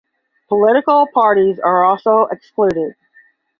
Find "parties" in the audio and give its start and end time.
1.13-1.59